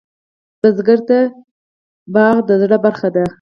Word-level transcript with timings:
بزګر 0.61 0.99
ته 1.07 1.19
پټی 2.13 2.37
د 2.47 2.49
زړۀ 2.61 2.77
برخه 2.85 3.07
ده 3.15 3.23